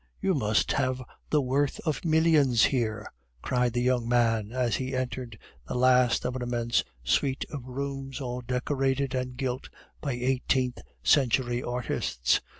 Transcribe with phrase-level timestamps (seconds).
[0.19, 3.05] "You must have the worth of millions here!"
[3.43, 8.19] cried the young man as he entered the last of an immense suite of rooms,
[8.19, 9.69] all decorated and gilt
[10.01, 12.41] by eighteenth century artists.